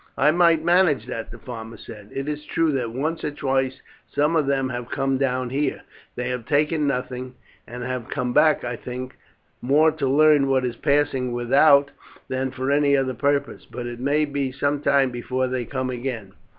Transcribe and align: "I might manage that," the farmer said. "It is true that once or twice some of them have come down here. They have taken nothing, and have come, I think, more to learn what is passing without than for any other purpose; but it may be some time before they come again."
"I 0.17 0.31
might 0.31 0.63
manage 0.63 1.05
that," 1.05 1.29
the 1.29 1.37
farmer 1.37 1.77
said. 1.77 2.09
"It 2.11 2.27
is 2.27 2.43
true 2.43 2.71
that 2.71 2.89
once 2.89 3.23
or 3.23 3.29
twice 3.29 3.83
some 4.09 4.35
of 4.35 4.47
them 4.47 4.69
have 4.69 4.89
come 4.89 5.19
down 5.19 5.51
here. 5.51 5.83
They 6.15 6.29
have 6.29 6.47
taken 6.47 6.87
nothing, 6.87 7.35
and 7.67 7.83
have 7.83 8.09
come, 8.09 8.35
I 8.35 8.75
think, 8.83 9.15
more 9.61 9.91
to 9.91 10.07
learn 10.07 10.47
what 10.47 10.65
is 10.65 10.75
passing 10.75 11.33
without 11.33 11.91
than 12.29 12.49
for 12.49 12.71
any 12.71 12.97
other 12.97 13.13
purpose; 13.13 13.67
but 13.69 13.85
it 13.85 13.99
may 13.99 14.25
be 14.25 14.51
some 14.51 14.81
time 14.81 15.11
before 15.11 15.47
they 15.47 15.65
come 15.65 15.91
again." 15.91 16.33